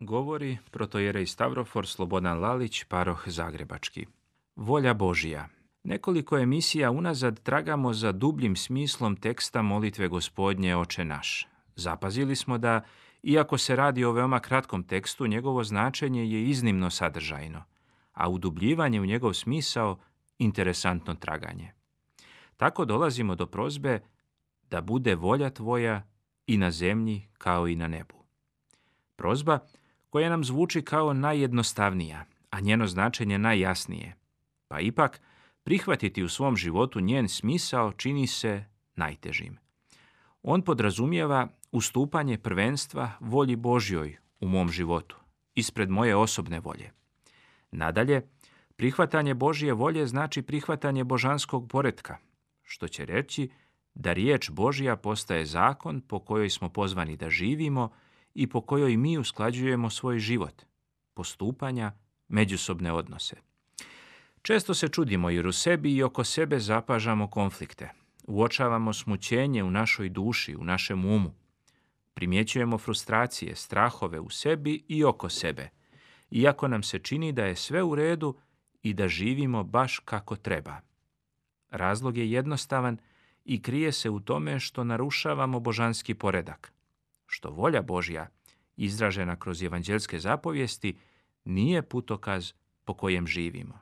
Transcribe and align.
Govori 0.00 0.58
protojerej 0.70 1.26
Stavrofor 1.26 1.86
Slobodan 1.86 2.40
Lalić, 2.40 2.84
paroh 2.84 3.28
Zagrebački. 3.28 4.06
Volja 4.56 4.94
Božija. 4.94 5.48
Nekoliko 5.84 6.38
emisija 6.38 6.90
unazad 6.90 7.40
tragamo 7.40 7.92
za 7.92 8.12
dubljim 8.12 8.56
smislom 8.56 9.16
teksta 9.16 9.62
molitve 9.62 10.08
gospodnje 10.08 10.76
Oče 10.76 11.04
naš. 11.04 11.48
Zapazili 11.76 12.36
smo 12.36 12.58
da, 12.58 12.80
iako 13.22 13.58
se 13.58 13.76
radi 13.76 14.04
o 14.04 14.12
veoma 14.12 14.40
kratkom 14.40 14.82
tekstu, 14.82 15.26
njegovo 15.26 15.64
značenje 15.64 16.30
je 16.30 16.44
iznimno 16.44 16.90
sadržajno, 16.90 17.62
a 18.12 18.28
udubljivanje 18.28 19.00
u 19.00 19.06
njegov 19.06 19.32
smisao 19.32 19.98
interesantno 20.38 21.14
traganje. 21.14 21.72
Tako 22.56 22.84
dolazimo 22.84 23.34
do 23.34 23.46
prozbe 23.46 24.00
da 24.70 24.80
bude 24.80 25.14
volja 25.14 25.50
tvoja 25.50 26.02
i 26.46 26.56
na 26.56 26.70
zemlji 26.70 27.28
kao 27.38 27.68
i 27.68 27.76
na 27.76 27.88
nebu. 27.88 28.14
Prozba 29.16 29.58
koja 30.10 30.30
nam 30.30 30.44
zvuči 30.44 30.82
kao 30.82 31.12
najjednostavnija, 31.12 32.24
a 32.50 32.60
njeno 32.60 32.86
značenje 32.86 33.38
najjasnije. 33.38 34.16
Pa 34.68 34.80
ipak, 34.80 35.20
prihvatiti 35.62 36.22
u 36.22 36.28
svom 36.28 36.56
životu 36.56 37.00
njen 37.00 37.28
smisao 37.28 37.92
čini 37.92 38.26
se 38.26 38.64
najtežim. 38.96 39.58
On 40.42 40.62
podrazumijeva 40.62 41.48
ustupanje 41.72 42.38
prvenstva 42.38 43.10
volji 43.20 43.56
Božjoj 43.56 44.16
u 44.40 44.48
mom 44.48 44.68
životu, 44.68 45.16
ispred 45.54 45.90
moje 45.90 46.16
osobne 46.16 46.60
volje. 46.60 46.92
Nadalje, 47.70 48.22
prihvatanje 48.76 49.34
Božje 49.34 49.72
volje 49.72 50.06
znači 50.06 50.42
prihvatanje 50.42 51.04
božanskog 51.04 51.68
poretka, 51.68 52.16
što 52.62 52.88
će 52.88 53.04
reći 53.04 53.50
da 53.94 54.12
riječ 54.12 54.50
Božja 54.50 54.96
postaje 54.96 55.46
zakon 55.46 56.00
po 56.00 56.18
kojoj 56.18 56.50
smo 56.50 56.68
pozvani 56.68 57.16
da 57.16 57.30
živimo 57.30 57.90
i 58.38 58.46
po 58.46 58.60
kojoj 58.60 58.96
mi 58.96 59.18
usklađujemo 59.18 59.90
svoj 59.90 60.18
život, 60.18 60.62
postupanja, 61.14 61.92
međusobne 62.28 62.92
odnose. 62.92 63.36
Često 64.42 64.74
se 64.74 64.88
čudimo 64.88 65.30
jer 65.30 65.46
u 65.46 65.52
sebi 65.52 65.94
i 65.94 66.02
oko 66.02 66.24
sebe 66.24 66.58
zapažamo 66.58 67.30
konflikte. 67.30 67.90
Uočavamo 68.26 68.92
smućenje 68.92 69.64
u 69.64 69.70
našoj 69.70 70.08
duši, 70.08 70.56
u 70.56 70.64
našem 70.64 71.04
umu. 71.04 71.34
Primjećujemo 72.14 72.78
frustracije, 72.78 73.56
strahove 73.56 74.20
u 74.20 74.30
sebi 74.30 74.84
i 74.88 75.04
oko 75.04 75.28
sebe, 75.28 75.68
iako 76.30 76.68
nam 76.68 76.82
se 76.82 76.98
čini 76.98 77.32
da 77.32 77.44
je 77.44 77.56
sve 77.56 77.82
u 77.82 77.94
redu 77.94 78.36
i 78.82 78.94
da 78.94 79.08
živimo 79.08 79.64
baš 79.64 79.98
kako 79.98 80.36
treba. 80.36 80.80
Razlog 81.70 82.16
je 82.16 82.30
jednostavan 82.30 82.98
i 83.44 83.62
krije 83.62 83.92
se 83.92 84.10
u 84.10 84.20
tome 84.20 84.60
što 84.60 84.84
narušavamo 84.84 85.60
božanski 85.60 86.14
poredak 86.14 86.77
što 87.28 87.50
volja 87.50 87.82
Božja, 87.82 88.28
izražena 88.76 89.36
kroz 89.36 89.62
evanđelske 89.62 90.18
zapovijesti, 90.18 90.96
nije 91.44 91.82
putokaz 91.82 92.52
po 92.84 92.94
kojem 92.94 93.26
živimo. 93.26 93.78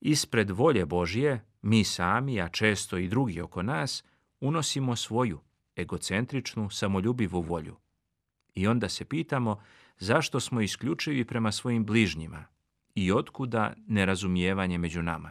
Ispred 0.00 0.50
volje 0.50 0.86
Božje, 0.86 1.44
mi 1.62 1.84
sami, 1.84 2.40
a 2.40 2.48
često 2.48 2.98
i 2.98 3.08
drugi 3.08 3.40
oko 3.40 3.62
nas, 3.62 4.04
unosimo 4.40 4.96
svoju, 4.96 5.40
egocentričnu, 5.76 6.70
samoljubivu 6.70 7.40
volju. 7.40 7.76
I 8.54 8.66
onda 8.66 8.88
se 8.88 9.04
pitamo 9.04 9.62
zašto 9.98 10.40
smo 10.40 10.60
isključivi 10.60 11.24
prema 11.24 11.52
svojim 11.52 11.84
bližnjima 11.84 12.44
i 12.94 13.12
otkuda 13.12 13.74
nerazumijevanje 13.86 14.78
među 14.78 15.02
nama. 15.02 15.30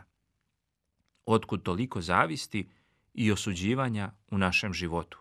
Otkud 1.25 1.63
toliko 1.63 2.01
zavisti 2.01 2.69
i 3.13 3.31
osuđivanja 3.31 4.11
u 4.31 4.37
našem 4.37 4.73
životu. 4.73 5.19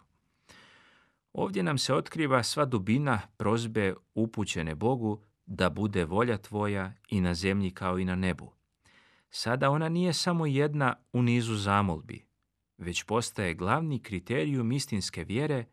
Ovdje 1.33 1.63
nam 1.63 1.79
se 1.79 1.95
otkriva 1.95 2.43
sva 2.43 2.65
dubina 2.65 3.21
prozbe 3.37 3.95
upućene 4.15 4.75
Bogu 4.75 5.23
da 5.47 5.71
bude 5.71 6.05
volja 6.05 6.39
tvoja 6.39 6.93
i 7.09 7.21
na 7.21 7.35
zemlji 7.35 7.71
kao 7.71 7.99
i 7.99 8.05
na 8.05 8.15
nebu. 8.15 8.53
Sada 9.31 9.71
ona 9.71 9.89
nije 9.89 10.13
samo 10.13 10.47
jedna 10.47 10.95
u 11.13 11.23
nizu 11.23 11.55
zamolbi, 11.55 12.27
već 12.79 13.03
postaje 13.03 13.55
glavni 13.55 14.03
kriterijum 14.03 14.73
istinske 14.73 15.25
vjere 15.25 15.65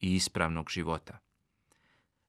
i 0.00 0.14
ispravnog 0.14 0.70
života. 0.70 1.18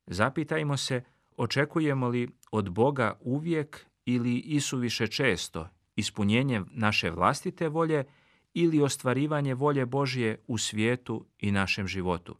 Zapitajmo 0.07 0.77
se, 0.77 1.03
očekujemo 1.37 2.07
li 2.07 2.29
od 2.51 2.69
Boga 2.69 3.17
uvijek 3.21 3.85
ili 4.05 4.37
isuviše 4.37 5.07
često 5.07 5.69
ispunjenje 5.95 6.61
naše 6.71 7.09
vlastite 7.11 7.69
volje 7.69 8.03
ili 8.53 8.81
ostvarivanje 8.81 9.53
volje 9.53 9.85
Božje 9.85 10.39
u 10.47 10.57
svijetu 10.57 11.25
i 11.39 11.51
našem 11.51 11.87
životu. 11.87 12.35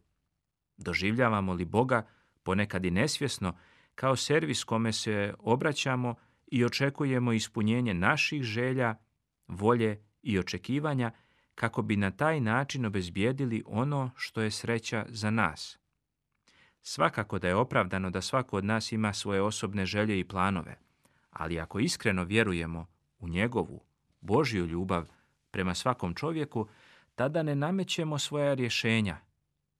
Doživljavamo 0.76 1.52
li 1.52 1.64
Boga, 1.64 2.06
ponekad 2.42 2.84
i 2.84 2.90
nesvjesno, 2.90 3.56
kao 3.94 4.16
servis 4.16 4.64
kome 4.64 4.92
se 4.92 5.34
obraćamo 5.38 6.14
i 6.46 6.64
očekujemo 6.64 7.32
ispunjenje 7.32 7.94
naših 7.94 8.42
želja, 8.42 8.94
volje 9.48 10.02
i 10.22 10.38
očekivanja 10.38 11.10
kako 11.54 11.82
bi 11.82 11.96
na 11.96 12.10
taj 12.10 12.40
način 12.40 12.86
obezbijedili 12.86 13.62
ono 13.66 14.10
što 14.16 14.42
je 14.42 14.50
sreća 14.50 15.06
za 15.08 15.30
nas. 15.30 15.78
Svakako 16.82 17.38
da 17.38 17.48
je 17.48 17.54
opravdano 17.54 18.10
da 18.10 18.20
svako 18.20 18.56
od 18.56 18.64
nas 18.64 18.92
ima 18.92 19.12
svoje 19.12 19.42
osobne 19.42 19.86
želje 19.86 20.18
i 20.18 20.24
planove, 20.24 20.78
ali 21.30 21.60
ako 21.60 21.78
iskreno 21.78 22.24
vjerujemo 22.24 22.86
u 23.18 23.28
njegovu, 23.28 23.84
Božju 24.20 24.66
ljubav 24.66 25.08
prema 25.50 25.74
svakom 25.74 26.14
čovjeku, 26.14 26.68
tada 27.14 27.42
ne 27.42 27.54
namećemo 27.54 28.18
svoja 28.18 28.54
rješenja, 28.54 29.16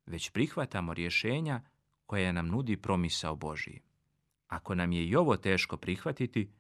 već 0.07 0.31
prihvatamo 0.31 0.95
rješenja 0.95 1.61
koja 2.07 2.33
nam 2.33 2.49
nudi 2.49 2.77
promisao 2.77 3.37
Božiji. 3.37 3.81
Ako 4.49 4.75
nam 4.75 4.93
je 4.93 5.05
i 5.05 5.17
ovo 5.17 5.37
teško 5.37 5.77
prihvatiti, 5.77 6.51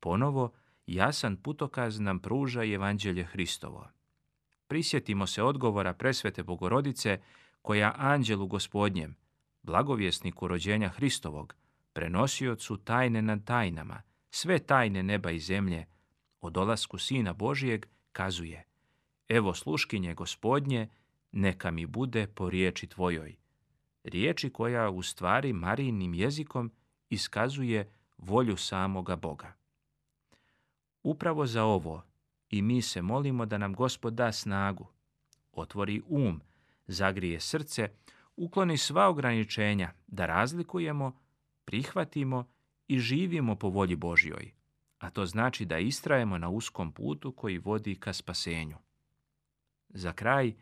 ponovo 0.00 0.52
jasan 0.86 1.36
putokaz 1.36 2.00
nam 2.00 2.18
pruža 2.18 2.64
i 2.64 2.72
evanđelje 2.72 3.24
Hristovo. 3.24 3.88
Prisjetimo 4.68 5.26
se 5.26 5.42
odgovora 5.42 5.92
presvete 5.92 6.42
Bogorodice 6.42 7.20
koja 7.62 7.94
anđelu 7.96 8.46
gospodnjem, 8.46 9.16
blagovjesniku 9.62 10.48
rođenja 10.48 10.88
Hristovog, 10.88 11.54
prenosiocu 11.92 12.76
tajne 12.76 13.22
nad 13.22 13.44
tajnama, 13.44 14.02
sve 14.30 14.58
tajne 14.58 15.02
neba 15.02 15.30
i 15.30 15.38
zemlje, 15.38 15.86
o 16.40 16.50
dolasku 16.50 16.98
Sina 16.98 17.32
Božijeg, 17.32 17.86
kazuje 18.12 18.64
Evo 19.28 19.54
sluškinje 19.54 20.14
gospodnje, 20.14 20.88
neka 21.32 21.70
mi 21.70 21.86
bude 21.86 22.26
po 22.26 22.50
riječi 22.50 22.86
tvojoj. 22.86 23.36
Riječi 24.04 24.50
koja 24.50 24.90
u 24.90 25.02
stvari 25.02 25.52
Marijinim 25.52 26.14
jezikom 26.14 26.72
iskazuje 27.10 27.92
volju 28.18 28.56
samoga 28.56 29.16
Boga. 29.16 29.52
Upravo 31.02 31.46
za 31.46 31.64
ovo 31.64 32.02
i 32.50 32.62
mi 32.62 32.82
se 32.82 33.02
molimo 33.02 33.46
da 33.46 33.58
nam 33.58 33.74
Gospod 33.74 34.12
da 34.14 34.32
snagu, 34.32 34.86
otvori 35.52 36.02
um, 36.08 36.40
zagrije 36.86 37.40
srce, 37.40 37.88
ukloni 38.36 38.76
sva 38.76 39.08
ograničenja, 39.08 39.92
da 40.06 40.26
razlikujemo, 40.26 41.20
prihvatimo 41.64 42.44
i 42.88 42.98
živimo 42.98 43.56
po 43.56 43.68
volji 43.68 43.96
Božjoj, 43.96 44.52
a 44.98 45.10
to 45.10 45.26
znači 45.26 45.64
da 45.64 45.78
istrajemo 45.78 46.38
na 46.38 46.48
uskom 46.48 46.92
putu 46.92 47.32
koji 47.32 47.58
vodi 47.58 47.94
ka 47.94 48.12
spasenju. 48.12 48.76
Za 49.88 50.12
kraj, 50.12 50.54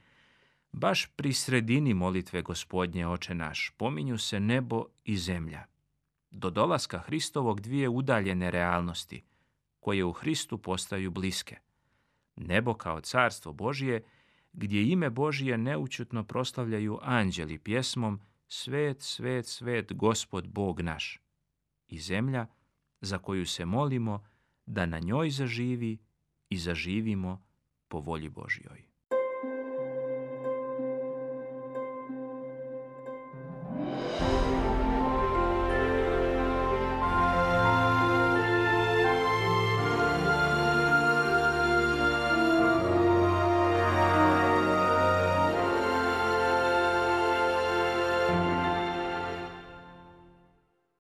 Baš 0.77 1.07
pri 1.17 1.33
sredini 1.33 1.95
molitve 1.95 2.43
gospodnje 2.43 3.07
oče 3.07 3.35
naš 3.35 3.73
pominju 3.77 4.19
se 4.19 4.41
nebo 4.41 4.85
i 5.05 5.17
zemlja. 5.17 5.65
Do 6.31 6.51
dolaska 6.51 6.99
Hristovog 6.99 7.61
dvije 7.61 7.89
udaljene 7.89 8.51
realnosti, 8.51 9.23
koje 9.81 10.05
u 10.05 10.13
Hristu 10.13 10.59
postaju 10.59 11.11
bliske. 11.11 11.57
Nebo 12.37 12.75
kao 12.75 13.01
carstvo 13.01 13.53
Božije, 13.53 14.05
gdje 14.53 14.89
ime 14.89 15.11
Božije 15.11 15.59
neučutno 15.59 16.25
proslavljaju 16.25 16.99
anđeli 17.03 17.59
pjesmom 17.59 18.21
Svet, 18.49 19.03
svet, 19.03 19.47
svet, 19.47 19.93
gospod 19.93 20.49
Bog 20.49 20.81
naš. 20.81 21.21
I 21.89 21.99
zemlja 21.99 22.47
za 23.01 23.19
koju 23.19 23.47
se 23.47 23.65
molimo 23.65 24.27
da 24.67 24.87
na 24.87 24.99
njoj 24.99 25.31
zaživi 25.31 25.99
i 26.49 26.59
zaživimo 26.59 27.45
po 27.89 28.01
volji 28.01 28.29
Božjoj. 28.29 28.96